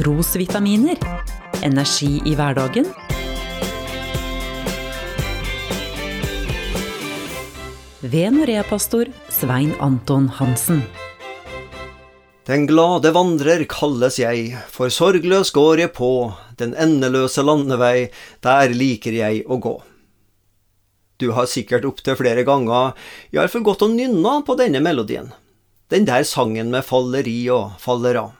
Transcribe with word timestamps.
Trosvitaminer. 0.00 0.96
Energi 1.62 2.22
i 2.24 2.32
hverdagen. 2.32 2.86
Ved 8.00 8.32
Norea-pastor 8.32 9.10
Svein 9.28 9.74
Anton 9.80 10.30
Hansen. 10.38 10.80
Den 12.48 12.64
glade 12.70 13.12
vandrer 13.12 13.66
kalles 13.68 14.16
jeg, 14.22 14.56
for 14.72 14.88
sorgløs 14.88 15.52
går 15.52 15.84
jeg 15.84 15.92
på, 16.00 16.32
den 16.56 16.72
endeløse 16.80 17.44
landevei, 17.44 18.08
der 18.40 18.72
liker 18.72 19.20
jeg 19.20 19.44
å 19.44 19.60
gå. 19.60 19.76
Du 21.20 21.34
har 21.36 21.44
sikkert 21.44 21.84
opptil 21.84 22.16
flere 22.16 22.48
ganger 22.48 22.96
iallfall 23.36 23.68
gått 23.68 23.84
og 23.84 23.92
nynna 24.00 24.40
på 24.48 24.56
denne 24.56 24.80
melodien, 24.80 25.34
den 25.92 26.08
der 26.08 26.24
sangen 26.24 26.72
med 26.72 26.88
falleri 26.88 27.42
og 27.52 27.76
fallera. 27.84 28.30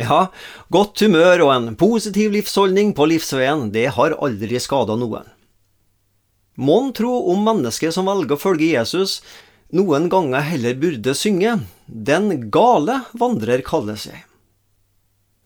Ja, 0.00 0.30
godt 0.72 1.02
humør 1.04 1.44
og 1.44 1.52
en 1.52 1.76
positiv 1.76 2.32
livsholdning 2.32 2.94
på 2.96 3.06
livsveien, 3.10 3.68
det 3.74 3.90
har 3.98 4.16
aldri 4.24 4.60
skada 4.60 4.96
noen. 4.96 5.28
Mon 6.56 6.92
tro 6.96 7.12
om 7.32 7.44
mennesket 7.44 7.92
som 7.92 8.08
velger 8.08 8.36
å 8.36 8.40
følge 8.40 8.72
Jesus, 8.72 9.20
noen 9.72 10.08
ganger 10.12 10.44
heller 10.44 10.76
burde 10.76 11.14
synge 11.16 11.62
Den 11.88 12.50
gale 12.52 13.02
vandrer 13.16 13.64
kalles 13.64 14.04
jeg. 14.08 14.24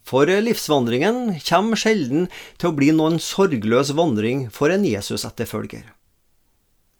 For 0.06 0.30
livsvandringen 0.30 1.41
kommer 1.42 1.78
sjelden 1.78 2.28
til 2.59 2.70
å 2.70 2.77
bli 2.78 2.92
noen 2.95 3.19
sorgløs 3.23 3.91
vandring 3.98 4.47
for 4.55 4.70
en 4.70 4.87
Jesus-etterfølger. 4.87 5.83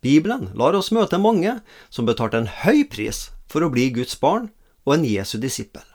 Bibelen 0.03 0.51
lar 0.59 0.75
oss 0.79 0.93
møte 0.95 1.19
mange 1.19 1.61
som 1.91 2.07
betalte 2.07 2.43
en 2.43 2.51
høy 2.65 2.83
pris 2.91 3.29
for 3.51 3.63
å 3.63 3.71
bli 3.71 3.93
Guds 3.95 4.19
barn 4.19 4.51
og 4.87 4.99
en 4.99 5.07
Jesu 5.07 5.39
disippel. 5.43 5.87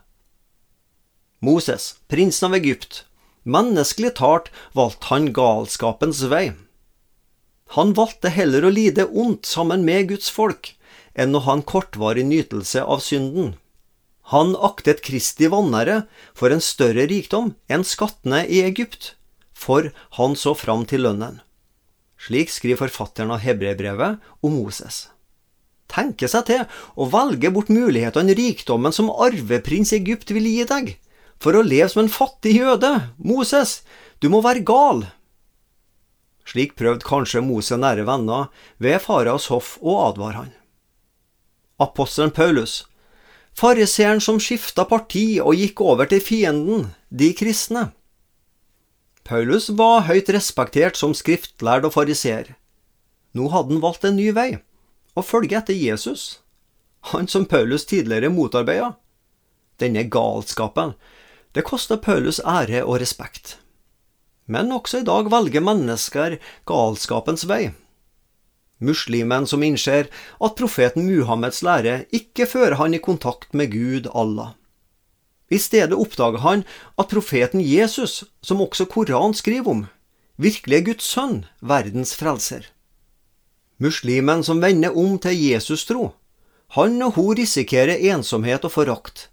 Moses, 1.41 1.95
prinsen 2.07 2.51
av 2.51 2.55
Egypt, 2.59 3.05
menneskelig 3.43 4.13
talt 4.19 4.51
valgte 4.77 5.09
han 5.09 5.31
galskapens 5.33 6.21
vei. 6.29 6.51
Han 7.73 7.95
valgte 7.97 8.29
heller 8.29 8.67
å 8.67 8.73
lide 8.73 9.07
ondt 9.09 9.49
sammen 9.49 9.81
med 9.87 10.11
Guds 10.11 10.29
folk 10.29 10.75
enn 11.17 11.33
å 11.35 11.41
ha 11.47 11.57
en 11.57 11.65
kortvarig 11.65 12.27
nytelse 12.29 12.83
av 12.83 13.01
synden. 13.01 13.55
Han 14.31 14.53
aktet 14.53 15.01
Kristi 15.03 15.49
vanære 15.51 16.03
for 16.37 16.53
en 16.53 16.61
større 16.63 17.07
rikdom 17.09 17.55
enn 17.67 17.83
skattene 17.87 18.43
i 18.45 18.61
Egypt, 18.67 19.15
for 19.51 19.89
han 20.19 20.37
så 20.37 20.53
fram 20.55 20.85
til 20.85 21.07
lønnen. 21.07 21.41
Slik 22.21 22.53
skriver 22.53 22.85
forfatteren 22.85 23.33
av 23.33 23.41
Hebrebrevet 23.41 24.21
om 24.45 24.59
Moses. 24.61 25.07
Tenke 25.91 26.29
seg 26.31 26.45
til 26.47 26.67
å 26.95 27.09
velge 27.11 27.49
bort 27.51 27.71
mulighetene 27.73 28.37
rikdommen 28.37 28.93
som 28.95 29.09
arveprins 29.11 29.91
Egypt 29.97 30.31
vil 30.31 30.47
gi 30.47 30.67
deg, 30.69 30.93
for 31.41 31.57
å 31.57 31.65
leve 31.65 31.89
som 31.91 32.03
en 32.03 32.13
fattig 32.13 32.55
jøde. 32.59 32.93
Moses, 33.17 33.81
du 34.21 34.29
må 34.29 34.43
være 34.45 34.63
gal. 34.67 35.05
Slik 36.47 36.77
prøvde 36.77 37.07
kanskje 37.07 37.43
Mose 37.45 37.77
nære 37.77 38.05
venner 38.07 38.49
ved 38.81 39.01
faraos 39.03 39.49
hoff 39.53 39.77
å 39.81 39.99
advare 40.07 40.39
han 40.39 40.51
apostelen 41.81 42.31
Paulus, 42.31 42.85
fariseeren 43.57 44.21
som 44.21 44.39
skifta 44.39 44.85
parti 44.89 45.25
og 45.41 45.57
gikk 45.57 45.81
over 45.83 46.09
til 46.11 46.21
fienden, 46.23 46.91
de 47.09 47.31
kristne. 47.37 47.89
Paulus 49.27 49.69
var 49.77 50.07
høyt 50.07 50.31
respektert 50.33 50.97
som 50.99 51.13
skriftlærd 51.17 51.85
og 51.87 51.95
fariseer. 51.95 52.55
Nå 53.37 53.47
hadde 53.53 53.75
han 53.75 53.83
valgt 53.83 54.05
en 54.07 54.17
ny 54.19 54.31
vei, 54.35 54.49
å 55.15 55.23
følge 55.23 55.57
etter 55.59 55.77
Jesus, 55.77 56.41
han 57.13 57.29
som 57.31 57.47
Paulus 57.49 57.87
tidligere 57.87 58.31
motarbeida. 58.33 58.95
Denne 59.81 60.03
galskapen, 60.13 60.93
det 61.53 61.65
kosta 61.67 61.97
Paulus 61.97 62.39
ære 62.39 62.83
og 62.85 63.01
respekt. 63.01 63.57
Men 64.47 64.71
også 64.71 65.01
i 65.01 65.07
dag 65.07 65.31
velger 65.31 65.63
mennesker 65.63 66.39
galskapens 66.67 67.47
vei 67.47 67.71
muslimen 68.81 69.45
som 69.47 69.63
innser 69.63 70.09
at 70.41 70.57
profeten 70.57 71.05
Muhammeds 71.05 71.61
lære 71.65 72.01
ikke 72.15 72.47
fører 72.49 72.77
han 72.81 72.97
i 72.97 73.01
kontakt 73.03 73.53
med 73.53 73.71
Gud 73.73 74.09
Allah. 74.13 74.53
I 75.51 75.59
stedet 75.59 75.97
oppdager 75.97 76.41
han 76.45 76.63
at 76.97 77.11
profeten 77.11 77.61
Jesus, 77.61 78.23
som 78.41 78.61
også 78.63 78.87
Koran 78.89 79.35
skriver 79.35 79.71
om, 79.71 79.81
virkelig 80.37 80.77
er 80.77 80.85
Guds 80.87 81.09
sønn, 81.11 81.43
verdens 81.59 82.15
frelser. 82.15 82.65
Muslimen 83.81 84.43
som 84.43 84.61
vender 84.61 84.95
om 84.97 85.17
til 85.19 85.35
Jesus-tro, 85.35 86.13
han 86.77 87.01
og 87.03 87.17
hun 87.17 87.35
risikerer 87.37 87.99
ensomhet 88.13 88.63
og 88.63 88.71
forakt, 88.71 89.27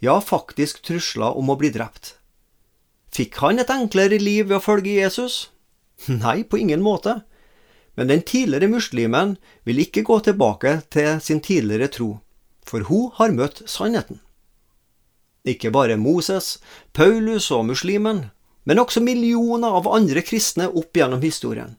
ja, 0.00 0.20
faktisk 0.20 0.82
trusler 0.86 1.36
om 1.36 1.52
å 1.52 1.58
bli 1.60 1.70
drept. 1.72 2.16
Fikk 3.12 3.40
han 3.42 3.60
et 3.60 3.72
enklere 3.72 4.20
liv 4.20 4.48
ved 4.48 4.58
å 4.60 4.64
følge 4.64 4.96
Jesus? 5.00 5.50
Nei, 6.22 6.42
på 6.44 6.60
ingen 6.60 6.82
måte. 6.82 7.20
Men 7.98 8.08
den 8.08 8.22
tidligere 8.24 8.70
muslimen 8.70 9.36
vil 9.68 9.82
ikke 9.82 10.06
gå 10.06 10.20
tilbake 10.24 10.78
til 10.94 11.18
sin 11.20 11.42
tidligere 11.44 11.90
tro, 11.92 12.10
for 12.64 12.86
hun 12.88 13.10
har 13.18 13.34
møtt 13.34 13.64
sannheten. 13.68 14.22
Ikke 15.44 15.72
bare 15.72 15.98
Moses, 16.00 16.58
Paulus 16.92 17.50
og 17.50 17.66
muslimen, 17.68 18.30
men 18.64 18.80
også 18.80 19.02
millioner 19.04 19.76
av 19.80 19.88
andre 19.88 20.22
kristne 20.24 20.68
opp 20.68 20.96
gjennom 20.96 21.22
historien. 21.24 21.76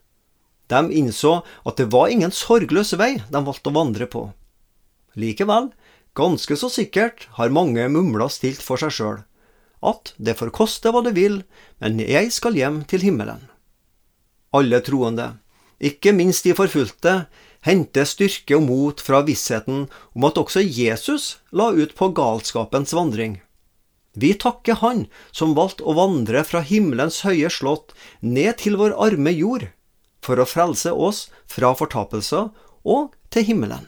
De 0.72 0.82
innså 0.98 1.42
at 1.68 1.78
det 1.78 1.90
var 1.94 2.10
ingen 2.10 2.32
sorgløs 2.32 2.94
vei 3.00 3.16
de 3.30 3.42
valgte 3.46 3.72
å 3.72 3.76
vandre 3.76 4.08
på. 4.10 4.28
Likevel, 5.20 5.72
ganske 6.18 6.58
så 6.58 6.70
sikkert 6.72 7.28
har 7.38 7.54
mange 7.54 7.88
mumla 7.90 8.28
stilt 8.30 8.64
for 8.64 8.82
seg 8.82 8.94
sjøl, 8.96 9.20
at 9.82 10.14
det 10.18 10.38
får 10.40 10.54
koste 10.56 10.92
hva 10.92 11.04
det 11.06 11.16
vil, 11.18 11.42
men 11.82 12.02
jeg 12.04 12.32
skal 12.36 12.58
hjem 12.58 12.84
til 12.90 13.06
himmelen. 13.06 13.48
Alle 14.52 14.82
troende, 14.84 15.38
ikke 15.80 16.14
minst 16.14 16.46
de 16.46 16.54
forfulgte, 16.58 17.26
henter 17.66 18.08
styrke 18.10 18.58
og 18.58 18.66
mot 18.68 19.02
fra 19.02 19.22
vissheten 19.26 19.86
om 20.18 20.28
at 20.28 20.40
også 20.42 20.64
Jesus 20.66 21.38
la 21.52 21.70
ut 21.72 21.96
på 21.98 22.12
galskapens 22.18 22.94
vandring. 22.98 23.40
Vi 24.14 24.34
takker 24.36 24.82
Han 24.82 25.06
som 25.32 25.56
valgte 25.56 25.86
å 25.88 25.96
vandre 25.96 26.44
fra 26.44 26.60
himmelens 26.68 27.22
høye 27.24 27.50
slott 27.50 27.94
ned 28.20 28.60
til 28.60 28.76
vår 28.82 28.98
arme 29.00 29.32
jord, 29.32 29.70
for 30.22 30.38
å 30.38 30.46
frelse 30.46 30.92
oss 30.92 31.30
fra 31.48 31.72
fortapelser 31.78 32.52
og 32.84 33.16
til 33.32 33.48
himmelen. 33.48 33.88